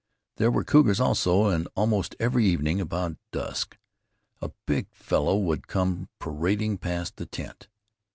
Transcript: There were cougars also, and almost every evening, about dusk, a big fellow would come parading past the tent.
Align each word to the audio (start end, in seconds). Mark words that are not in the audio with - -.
There 0.37 0.49
were 0.49 0.63
cougars 0.63 0.99
also, 0.99 1.45
and 1.45 1.67
almost 1.75 2.15
every 2.19 2.43
evening, 2.47 2.81
about 2.81 3.17
dusk, 3.31 3.77
a 4.41 4.49
big 4.65 4.87
fellow 4.95 5.37
would 5.37 5.67
come 5.67 6.09
parading 6.17 6.79
past 6.79 7.17
the 7.17 7.27
tent. 7.27 7.67